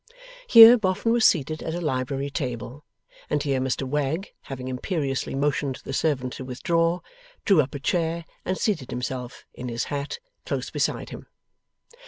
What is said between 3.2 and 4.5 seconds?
and here Mr Wegg,